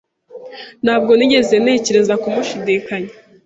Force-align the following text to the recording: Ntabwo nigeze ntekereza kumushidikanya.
Ntabwo 0.83 1.11
nigeze 1.15 1.55
ntekereza 1.63 2.13
kumushidikanya. 2.21 3.13